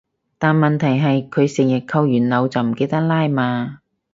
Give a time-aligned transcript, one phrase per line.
[0.39, 3.81] 但問題係佢成日扣完鈕就唔記得拉嘛